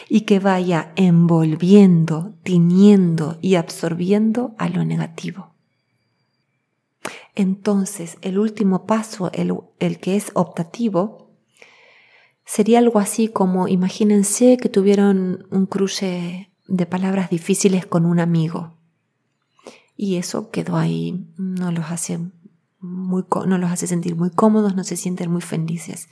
y 0.07 0.21
que 0.21 0.39
vaya 0.39 0.93
envolviendo, 0.95 2.33
tiñendo 2.43 3.37
y 3.41 3.55
absorbiendo 3.55 4.55
a 4.57 4.69
lo 4.69 4.85
negativo. 4.85 5.53
Entonces, 7.35 8.17
el 8.21 8.39
último 8.39 8.85
paso, 8.85 9.31
el, 9.33 9.53
el 9.79 9.99
que 9.99 10.15
es 10.15 10.31
optativo, 10.33 11.28
Sería 12.49 12.79
algo 12.79 12.97
así 12.97 13.27
como, 13.27 13.67
imagínense 13.67 14.57
que 14.57 14.69
tuvieron 14.69 15.45
un 15.51 15.67
cruce 15.67 16.49
de 16.67 16.85
palabras 16.87 17.29
difíciles 17.29 17.85
con 17.85 18.07
un 18.07 18.19
amigo. 18.19 18.73
Y 19.95 20.15
eso 20.15 20.49
quedó 20.49 20.75
ahí, 20.75 21.27
no 21.37 21.71
los 21.71 21.91
hace 21.91 22.17
muy, 22.79 23.23
no 23.45 23.59
los 23.59 23.69
hace 23.69 23.85
sentir 23.85 24.15
muy 24.15 24.31
cómodos, 24.31 24.75
no 24.75 24.83
se 24.83 24.97
sienten 24.97 25.29
muy 25.29 25.41
felices. 25.41 26.09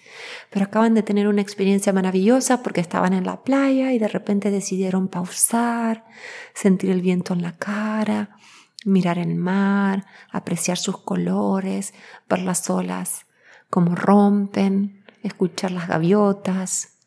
Pero 0.51 0.65
acaban 0.65 0.93
de 0.93 1.01
tener 1.01 1.27
una 1.27 1.41
experiencia 1.41 1.91
maravillosa 1.91 2.61
porque 2.61 2.81
estaban 2.81 3.13
en 3.13 3.25
la 3.25 3.41
playa 3.41 3.91
y 3.93 3.97
de 3.97 4.07
repente 4.07 4.51
decidieron 4.51 5.07
pausar, 5.07 6.05
sentir 6.53 6.91
el 6.91 7.01
viento 7.01 7.33
en 7.33 7.41
la 7.41 7.57
cara, 7.57 8.37
mirar 8.85 9.17
el 9.17 9.33
mar, 9.33 10.05
apreciar 10.29 10.77
sus 10.77 10.99
colores, 10.99 11.95
ver 12.29 12.43
las 12.43 12.69
olas 12.69 13.25
como 13.71 13.95
rompen, 13.95 14.96
escuchar 15.23 15.71
las 15.71 15.87
gaviotas. 15.87 16.97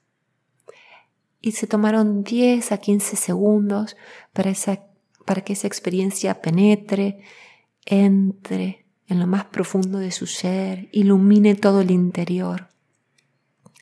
Y 1.41 1.53
se 1.53 1.67
tomaron 1.67 2.23
10 2.23 2.73
a 2.73 2.79
15 2.79 3.17
segundos 3.17 3.97
para, 4.33 4.53
para 5.25 5.43
que 5.43 5.55
esa 5.55 5.67
experiencia 5.67 6.43
penetre, 6.43 7.23
entre 7.87 8.87
en 9.07 9.19
lo 9.19 9.27
más 9.27 9.47
profundo 9.47 9.99
de 9.99 10.13
su 10.13 10.27
ser, 10.27 10.89
ilumine 10.93 11.55
todo 11.55 11.81
el 11.81 11.91
interior. 11.91 12.69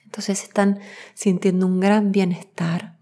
Entonces 0.04 0.42
están 0.42 0.80
sintiendo 1.14 1.66
un 1.66 1.80
gran 1.80 2.12
bienestar, 2.12 2.96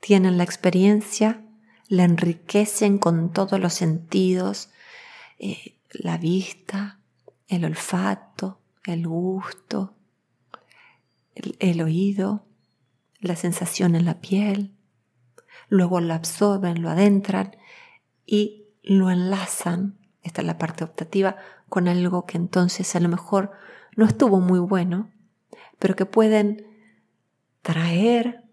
tienen 0.00 0.38
la 0.38 0.44
experiencia, 0.44 1.44
la 1.88 2.04
enriquecen 2.04 2.98
con 2.98 3.32
todos 3.32 3.60
los 3.60 3.74
sentidos, 3.74 4.70
eh, 5.38 5.76
la 5.90 6.16
vista, 6.16 6.98
el 7.48 7.64
olfato, 7.64 8.60
el 8.86 9.06
gusto, 9.06 9.94
el, 11.34 11.82
oído, 11.82 12.46
la 13.20 13.36
sensación 13.36 13.94
en 13.94 14.04
la 14.04 14.20
piel, 14.20 14.74
luego 15.68 16.00
lo 16.00 16.14
absorben, 16.14 16.82
lo 16.82 16.90
adentran 16.90 17.56
y 18.24 18.64
lo 18.82 19.10
enlazan, 19.10 19.98
esta 20.22 20.40
es 20.40 20.46
la 20.46 20.58
parte 20.58 20.84
optativa, 20.84 21.36
con 21.68 21.88
algo 21.88 22.26
que 22.26 22.36
entonces 22.36 22.94
a 22.96 23.00
lo 23.00 23.08
mejor 23.08 23.50
no 23.96 24.06
estuvo 24.06 24.40
muy 24.40 24.60
bueno, 24.60 25.10
pero 25.78 25.96
que 25.96 26.06
pueden 26.06 26.66
traer 27.62 28.44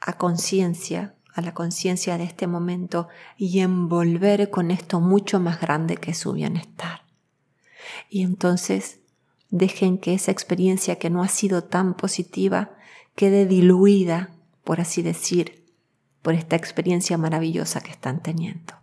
a 0.00 0.16
conciencia, 0.16 1.16
a 1.34 1.40
la 1.42 1.52
conciencia 1.52 2.16
de 2.16 2.24
este 2.24 2.46
momento 2.46 3.08
y 3.36 3.60
envolver 3.60 4.50
con 4.50 4.70
esto 4.70 5.00
mucho 5.00 5.40
más 5.40 5.60
grande 5.60 5.96
que 5.96 6.14
su 6.14 6.32
bienestar. 6.32 7.02
Y 8.08 8.22
entonces 8.22 9.01
dejen 9.52 9.98
que 9.98 10.14
esa 10.14 10.32
experiencia 10.32 10.96
que 10.96 11.10
no 11.10 11.22
ha 11.22 11.28
sido 11.28 11.62
tan 11.62 11.94
positiva 11.94 12.72
quede 13.14 13.46
diluida, 13.46 14.34
por 14.64 14.80
así 14.80 15.02
decir, 15.02 15.66
por 16.22 16.34
esta 16.34 16.56
experiencia 16.56 17.18
maravillosa 17.18 17.80
que 17.80 17.90
están 17.90 18.22
teniendo. 18.22 18.74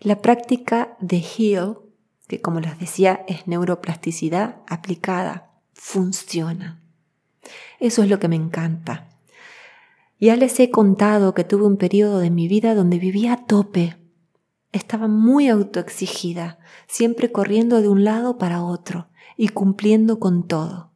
La 0.00 0.20
práctica 0.22 0.96
de 1.00 1.18
Heal, 1.18 1.78
que 2.26 2.40
como 2.40 2.60
les 2.60 2.78
decía 2.78 3.24
es 3.28 3.46
neuroplasticidad 3.46 4.62
aplicada, 4.66 5.52
funciona. 5.74 6.82
Eso 7.80 8.02
es 8.02 8.08
lo 8.08 8.18
que 8.18 8.28
me 8.28 8.36
encanta. 8.36 9.10
Ya 10.18 10.36
les 10.36 10.58
he 10.58 10.70
contado 10.70 11.34
que 11.34 11.44
tuve 11.44 11.66
un 11.66 11.76
periodo 11.76 12.18
de 12.18 12.30
mi 12.30 12.48
vida 12.48 12.74
donde 12.74 12.98
vivía 12.98 13.34
a 13.34 13.44
tope. 13.44 13.96
Estaba 14.74 15.06
muy 15.06 15.48
autoexigida, 15.48 16.58
siempre 16.88 17.30
corriendo 17.30 17.80
de 17.80 17.86
un 17.86 18.02
lado 18.02 18.38
para 18.38 18.64
otro 18.64 19.06
y 19.36 19.50
cumpliendo 19.50 20.18
con 20.18 20.48
todo. 20.48 20.90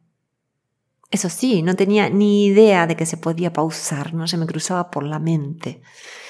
Eso 1.11 1.29
sí, 1.29 1.61
no 1.61 1.77
tenía 1.77 2.09
ni 2.09 2.47
idea 2.47 2.87
de 2.87 2.97
que 2.97 3.05
se 3.05 3.15
podía 3.15 3.53
pausar, 3.53 4.13
no 4.13 4.27
se 4.27 4.35
me 4.35 4.47
cruzaba 4.47 4.91
por 4.91 5.03
la 5.03 5.17
mente. 5.17 5.81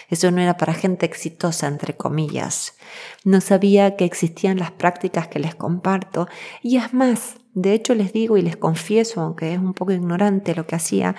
Eso 0.10 0.30
no 0.30 0.42
era 0.42 0.58
para 0.58 0.76
gente 0.76 1.08
exitosa, 1.08 1.66
entre 1.66 1.98
comillas. 1.98 2.76
No 3.24 3.42
sabía 3.42 3.96
que 3.96 4.06
existían 4.06 4.60
las 4.60 4.70
prácticas 4.70 5.28
que 5.28 5.40
les 5.40 5.56
comparto. 5.56 6.28
Y 6.62 6.78
es 6.78 6.94
más, 6.94 7.38
de 7.56 7.74
hecho 7.74 7.96
les 7.96 8.14
digo 8.14 8.38
y 8.38 8.44
les 8.44 8.58
confieso, 8.58 9.22
aunque 9.22 9.54
es 9.54 9.60
un 9.60 9.74
poco 9.74 9.92
ignorante 9.92 10.54
lo 10.54 10.68
que 10.68 10.76
hacía, 10.76 11.16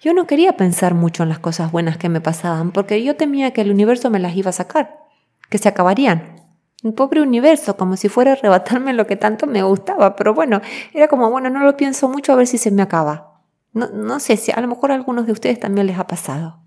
yo 0.00 0.12
no 0.12 0.26
quería 0.26 0.56
pensar 0.56 0.94
mucho 0.94 1.22
en 1.22 1.28
las 1.28 1.38
cosas 1.38 1.70
buenas 1.70 1.98
que 1.98 2.08
me 2.08 2.20
pasaban, 2.20 2.72
porque 2.72 3.00
yo 3.04 3.14
temía 3.14 3.52
que 3.52 3.60
el 3.60 3.70
universo 3.70 4.10
me 4.10 4.18
las 4.18 4.34
iba 4.36 4.50
a 4.50 4.52
sacar, 4.52 5.07
que 5.48 5.58
se 5.58 5.68
acabarían. 5.68 6.36
Un 6.82 6.94
pobre 6.94 7.20
universo, 7.20 7.76
como 7.76 7.96
si 7.96 8.08
fuera 8.08 8.32
a 8.32 8.34
arrebatarme 8.34 8.92
lo 8.92 9.06
que 9.06 9.16
tanto 9.16 9.46
me 9.46 9.62
gustaba, 9.62 10.14
pero 10.14 10.32
bueno, 10.34 10.60
era 10.92 11.08
como, 11.08 11.30
bueno, 11.30 11.50
no 11.50 11.60
lo 11.64 11.76
pienso 11.76 12.08
mucho 12.08 12.32
a 12.32 12.36
ver 12.36 12.46
si 12.46 12.58
se 12.58 12.70
me 12.70 12.82
acaba. 12.82 13.42
No, 13.72 13.88
no 13.88 14.20
sé 14.20 14.36
si 14.36 14.52
a 14.52 14.60
lo 14.60 14.68
mejor 14.68 14.92
a 14.92 14.94
algunos 14.94 15.26
de 15.26 15.32
ustedes 15.32 15.58
también 15.58 15.86
les 15.86 15.98
ha 15.98 16.06
pasado. 16.06 16.60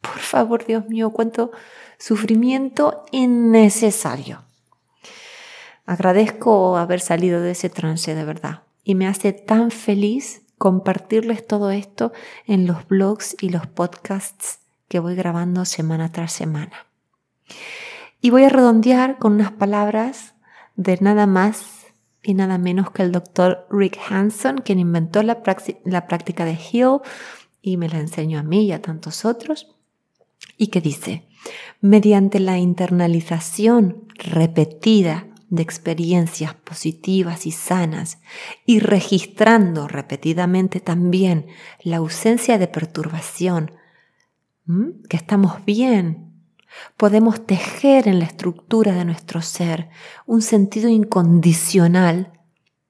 Por 0.00 0.18
favor, 0.18 0.66
Dios 0.66 0.88
mío, 0.88 1.10
cuánto 1.10 1.50
sufrimiento 1.98 3.04
innecesario. 3.12 4.44
Agradezco 5.86 6.76
haber 6.76 7.00
salido 7.00 7.40
de 7.40 7.52
ese 7.52 7.70
trance 7.70 8.14
de 8.14 8.24
verdad 8.24 8.62
y 8.84 8.94
me 8.94 9.06
hace 9.06 9.32
tan 9.32 9.70
feliz 9.70 10.42
compartirles 10.58 11.46
todo 11.46 11.70
esto 11.70 12.12
en 12.46 12.66
los 12.66 12.86
blogs 12.88 13.36
y 13.40 13.50
los 13.50 13.66
podcasts 13.66 14.60
que 14.88 14.98
voy 14.98 15.14
grabando 15.14 15.64
semana 15.64 16.10
tras 16.12 16.32
semana. 16.32 16.86
Y 18.20 18.30
voy 18.30 18.44
a 18.44 18.48
redondear 18.48 19.18
con 19.18 19.34
unas 19.34 19.52
palabras 19.52 20.34
de 20.74 20.98
nada 21.00 21.26
más 21.26 21.86
y 22.22 22.34
nada 22.34 22.58
menos 22.58 22.90
que 22.90 23.02
el 23.02 23.12
doctor 23.12 23.66
Rick 23.70 23.98
Hanson, 24.10 24.58
quien 24.58 24.80
inventó 24.80 25.22
la, 25.22 25.42
la 25.84 26.06
práctica 26.06 26.44
de 26.44 26.58
Hill 26.72 26.98
y 27.62 27.76
me 27.76 27.88
la 27.88 27.98
enseñó 27.98 28.40
a 28.40 28.42
mí 28.42 28.66
y 28.66 28.72
a 28.72 28.82
tantos 28.82 29.24
otros 29.24 29.76
y 30.56 30.68
que 30.68 30.80
dice, 30.80 31.28
mediante 31.80 32.40
la 32.40 32.58
internalización 32.58 34.04
repetida 34.16 35.28
de 35.48 35.62
experiencias 35.62 36.54
positivas 36.54 37.46
y 37.46 37.52
sanas 37.52 38.18
y 38.64 38.80
registrando 38.80 39.86
repetidamente 39.86 40.80
también 40.80 41.46
la 41.82 41.98
ausencia 41.98 42.58
de 42.58 42.66
perturbación, 42.66 43.72
que 45.08 45.16
estamos 45.16 45.64
bien, 45.64 46.25
podemos 46.96 47.46
tejer 47.46 48.08
en 48.08 48.18
la 48.18 48.24
estructura 48.24 48.92
de 48.92 49.04
nuestro 49.04 49.42
ser 49.42 49.88
un 50.26 50.42
sentido 50.42 50.88
incondicional 50.88 52.32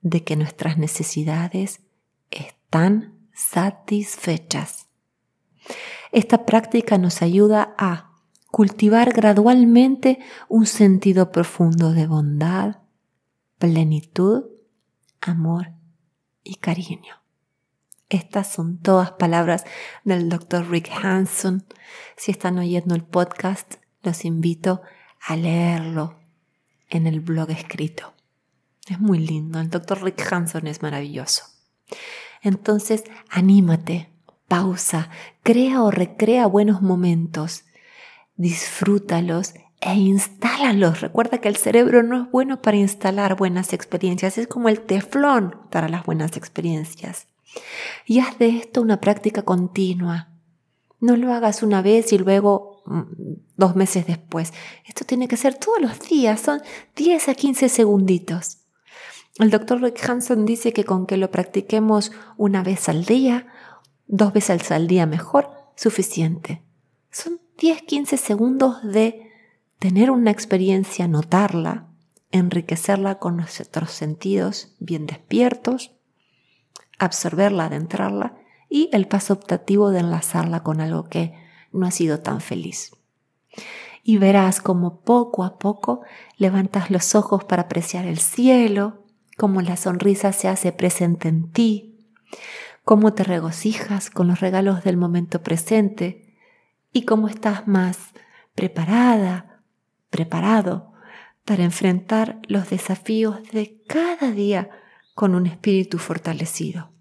de 0.00 0.22
que 0.22 0.36
nuestras 0.36 0.78
necesidades 0.78 1.80
están 2.30 3.14
satisfechas. 3.32 4.86
Esta 6.12 6.46
práctica 6.46 6.98
nos 6.98 7.22
ayuda 7.22 7.74
a 7.76 8.12
cultivar 8.50 9.12
gradualmente 9.12 10.18
un 10.48 10.66
sentido 10.66 11.30
profundo 11.32 11.92
de 11.92 12.06
bondad, 12.06 12.76
plenitud, 13.58 14.44
amor 15.20 15.72
y 16.42 16.54
cariño. 16.54 17.25
Estas 18.08 18.46
son 18.46 18.78
todas 18.78 19.12
palabras 19.12 19.64
del 20.04 20.28
Dr. 20.28 20.68
Rick 20.70 20.90
Hanson. 21.02 21.64
Si 22.16 22.30
están 22.30 22.58
oyendo 22.58 22.94
el 22.94 23.02
podcast, 23.02 23.76
los 24.02 24.24
invito 24.24 24.82
a 25.20 25.34
leerlo 25.34 26.20
en 26.88 27.08
el 27.08 27.20
blog 27.20 27.50
escrito. 27.50 28.14
Es 28.88 29.00
muy 29.00 29.18
lindo, 29.18 29.58
el 29.58 29.70
Dr. 29.70 30.04
Rick 30.04 30.32
Hanson 30.32 30.68
es 30.68 30.82
maravilloso. 30.82 31.42
Entonces, 32.42 33.02
anímate, 33.28 34.08
pausa, 34.46 35.10
crea 35.42 35.82
o 35.82 35.90
recrea 35.90 36.46
buenos 36.46 36.82
momentos, 36.82 37.64
disfrútalos 38.36 39.54
e 39.80 39.94
instálalos. 39.94 41.00
Recuerda 41.00 41.38
que 41.38 41.48
el 41.48 41.56
cerebro 41.56 42.04
no 42.04 42.22
es 42.22 42.30
bueno 42.30 42.62
para 42.62 42.76
instalar 42.76 43.34
buenas 43.34 43.72
experiencias, 43.72 44.38
es 44.38 44.46
como 44.46 44.68
el 44.68 44.82
teflón 44.82 45.60
para 45.72 45.88
las 45.88 46.04
buenas 46.04 46.36
experiencias. 46.36 47.26
Y 48.06 48.20
haz 48.20 48.38
de 48.38 48.48
esto 48.48 48.82
una 48.82 49.00
práctica 49.00 49.42
continua. 49.42 50.28
No 51.00 51.16
lo 51.16 51.32
hagas 51.32 51.62
una 51.62 51.82
vez 51.82 52.12
y 52.12 52.18
luego 52.18 52.82
mm, 52.86 53.02
dos 53.56 53.76
meses 53.76 54.06
después. 54.06 54.52
Esto 54.86 55.04
tiene 55.04 55.28
que 55.28 55.36
ser 55.36 55.54
todos 55.54 55.80
los 55.80 56.00
días, 56.00 56.40
son 56.40 56.60
10 56.96 57.28
a 57.28 57.34
15 57.34 57.68
segunditos. 57.68 58.58
El 59.38 59.50
doctor 59.50 59.82
Rick 59.82 60.08
Hanson 60.08 60.46
dice 60.46 60.72
que 60.72 60.84
con 60.84 61.06
que 61.06 61.18
lo 61.18 61.30
practiquemos 61.30 62.10
una 62.38 62.62
vez 62.62 62.88
al 62.88 63.04
día, 63.04 63.46
dos 64.06 64.32
veces 64.32 64.70
al 64.70 64.86
día 64.86 65.04
mejor, 65.04 65.50
suficiente. 65.74 66.62
Son 67.10 67.40
10-15 67.58 68.16
segundos 68.16 68.82
de 68.82 69.30
tener 69.78 70.10
una 70.10 70.30
experiencia, 70.30 71.06
notarla, 71.06 71.88
enriquecerla 72.30 73.18
con 73.18 73.36
nuestros 73.36 73.90
sentidos 73.90 74.74
bien 74.78 75.06
despiertos, 75.06 75.95
absorberla, 76.98 77.66
adentrarla 77.66 78.34
y 78.68 78.90
el 78.92 79.06
paso 79.06 79.34
optativo 79.34 79.90
de 79.90 80.00
enlazarla 80.00 80.62
con 80.62 80.80
algo 80.80 81.04
que 81.04 81.34
no 81.72 81.86
ha 81.86 81.90
sido 81.90 82.20
tan 82.20 82.40
feliz. 82.40 82.92
Y 84.02 84.18
verás 84.18 84.60
como 84.60 85.00
poco 85.00 85.44
a 85.44 85.58
poco 85.58 86.02
levantas 86.36 86.90
los 86.90 87.14
ojos 87.14 87.44
para 87.44 87.62
apreciar 87.62 88.06
el 88.06 88.18
cielo, 88.18 89.04
como 89.36 89.60
la 89.60 89.76
sonrisa 89.76 90.32
se 90.32 90.48
hace 90.48 90.72
presente 90.72 91.28
en 91.28 91.50
ti, 91.52 91.98
cómo 92.84 93.12
te 93.14 93.24
regocijas 93.24 94.10
con 94.10 94.28
los 94.28 94.40
regalos 94.40 94.84
del 94.84 94.96
momento 94.96 95.42
presente 95.42 96.36
y 96.92 97.02
cómo 97.02 97.28
estás 97.28 97.66
más 97.66 97.98
preparada, 98.54 99.60
preparado 100.10 100.92
para 101.44 101.64
enfrentar 101.64 102.40
los 102.48 102.70
desafíos 102.70 103.42
de 103.52 103.82
cada 103.86 104.30
día 104.30 104.70
con 105.16 105.34
un 105.34 105.46
espíritu 105.46 105.96
fortalecido, 105.96 106.92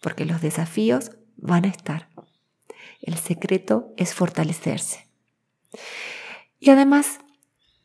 porque 0.00 0.24
los 0.24 0.40
desafíos 0.40 1.10
van 1.36 1.66
a 1.66 1.68
estar. 1.68 2.08
El 3.02 3.18
secreto 3.18 3.92
es 3.98 4.14
fortalecerse. 4.14 5.06
Y 6.58 6.70
además, 6.70 7.18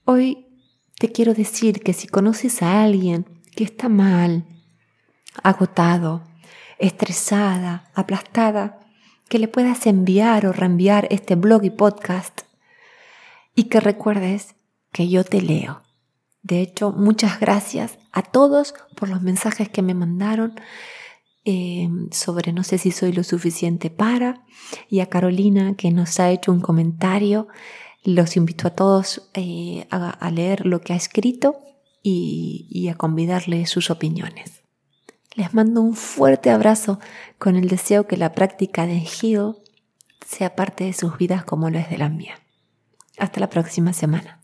hoy 0.06 0.48
te 0.98 1.12
quiero 1.12 1.34
decir 1.34 1.84
que 1.84 1.91
si 1.91 2.08
conoces 2.08 2.62
a 2.62 2.82
alguien 2.82 3.26
que 3.58 3.65
está 3.65 3.89
mal, 3.89 4.46
agotado, 5.43 6.24
estresada, 6.80 7.91
aplastada, 7.93 8.80
que 9.28 9.38
le 9.38 9.50
puedas 9.50 9.86
enviar 9.86 10.46
o 10.46 10.54
reenviar 10.54 11.10
este 11.12 11.36
blog 11.36 11.65
y 11.65 11.72
podcast 11.72 12.43
y 13.54 13.65
que 13.65 13.82
recuerdes 13.82 14.56
que 14.93 15.10
yo 15.10 15.26
te 15.26 15.41
leo. 15.41 15.83
De 16.43 16.62
hecho, 16.62 16.91
muchas 16.91 17.39
gracias 17.39 17.97
a 18.12 18.21
todos 18.21 18.75
por 18.95 19.08
los 19.10 19.21
mensajes 19.21 19.69
que 19.69 19.82
me 19.82 19.93
mandaron 19.93 20.56
eh, 21.45 21.89
sobre 22.12 22.53
no 22.53 22.63
sé 22.63 22.77
si 22.77 22.91
soy 22.91 23.12
lo 23.12 23.23
suficiente 23.23 23.89
para 23.89 24.45
y 24.89 25.01
a 25.01 25.08
Carolina 25.08 25.75
que 25.75 25.91
nos 25.91 26.19
ha 26.19 26.29
hecho 26.32 26.51
un 26.51 26.60
comentario. 26.60 27.47
Los 28.03 28.36
invito 28.36 28.67
a 28.67 28.71
todos 28.71 29.29
eh, 29.34 29.88
a, 29.89 30.29
leer 30.32 30.65
lo 30.65 30.82
que 30.82 30.91
ha 30.91 30.97
escrito 30.97 31.56
y, 32.01 32.89
a 32.89 32.95
convidarle 32.95 33.65
sus 33.65 33.89
opiniones. 33.89 34.63
Les 35.36 35.53
mando 35.53 35.79
un 35.79 35.95
fuerte 35.95 36.49
abrazo 36.49 36.99
con 37.39 37.56
el 37.56 37.69
deseo 37.69 38.06
que 38.06 38.17
la 38.17 38.34
práctica 38.34 38.86
de 38.86 39.01
Hill 39.21 39.56
sea 40.27 40.56
parte 40.56 40.84
de 40.84 40.93
sus 40.93 41.17
vidas 41.17 41.45
como 41.45 41.69
lo 41.69 41.79
es 41.79 41.89
de 41.89 41.97
la 41.97 42.10
mía. 42.10 42.36
Hasta 43.17 43.39
la 43.39 43.49
próxima 43.49 43.93
semana. 43.93 44.42